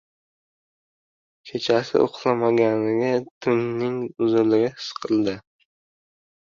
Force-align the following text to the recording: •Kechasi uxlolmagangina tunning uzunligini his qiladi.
•Kechasi 1.47 1.95
uxlolmagangina 2.05 3.11
tunning 3.41 3.99
uzunligini 4.23 4.67
his 4.75 4.89
qiladi. 4.99 5.35